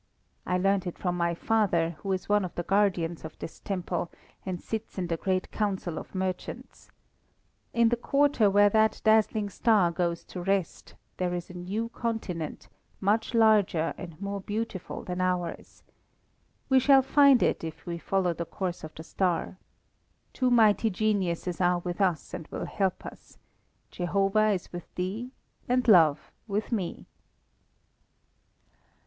I 0.47 0.57
learnt 0.57 0.87
it 0.87 0.97
from 0.97 1.15
my 1.15 1.35
father, 1.35 1.91
who 1.99 2.11
is 2.11 2.27
one 2.27 2.43
of 2.43 2.55
the 2.55 2.63
guardians 2.63 3.23
of 3.23 3.37
this 3.37 3.59
temple, 3.59 4.09
and 4.43 4.59
sits 4.59 4.97
in 4.97 5.05
the 5.05 5.15
great 5.15 5.51
council 5.51 5.99
of 5.99 6.15
merchants. 6.15 6.89
In 7.71 7.89
the 7.89 7.95
quarter 7.95 8.49
where 8.49 8.71
that 8.71 8.99
dazzling 9.03 9.51
star 9.51 9.91
goes 9.91 10.23
to 10.23 10.41
rest, 10.41 10.95
there 11.17 11.35
is 11.35 11.51
a 11.51 11.53
new 11.53 11.89
continent 11.89 12.67
much 12.99 13.35
larger 13.35 13.93
and 13.95 14.19
more 14.19 14.41
beautiful 14.41 15.03
than 15.03 15.21
ours. 15.21 15.83
We 16.67 16.79
shall 16.79 17.03
find 17.03 17.43
it 17.43 17.63
if 17.63 17.85
we 17.85 17.99
follow 17.99 18.33
the 18.33 18.43
course 18.45 18.83
of 18.83 18.95
the 18.95 19.03
star. 19.03 19.59
Two 20.33 20.49
mighty 20.49 20.89
geniuses 20.89 21.61
are 21.61 21.77
with 21.77 22.01
us 22.01 22.33
and 22.33 22.47
will 22.47 22.65
help 22.65 23.05
us: 23.05 23.37
Jehovah 23.91 24.49
is 24.49 24.73
with 24.73 24.95
thee 24.95 25.29
and 25.69 25.87
Love 25.87 26.31
with 26.47 26.71
me!" 26.71 27.05